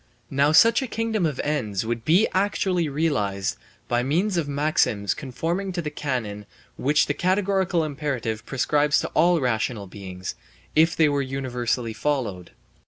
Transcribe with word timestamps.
Now 0.31 0.51
such 0.51 0.81
a 0.81 0.87
kingdom 0.87 1.27
of 1.27 1.39
ends 1.41 1.85
would 1.85 2.03
be 2.03 2.27
actually 2.33 2.89
realized 2.89 3.55
by 3.87 4.01
means 4.01 4.35
of 4.35 4.47
maxims 4.47 5.13
conforming 5.13 5.71
to 5.73 5.81
the 5.83 5.91
canon 5.91 6.47
which 6.75 7.05
the 7.05 7.13
categorical 7.13 7.83
imperative 7.83 8.43
prescribes 8.43 8.99
to 9.01 9.09
all 9.09 9.39
rational 9.39 9.85
beings, 9.85 10.33
if 10.75 10.95
they 10.95 11.07
were 11.07 11.21
universally 11.21 11.93
followed. 11.93 12.49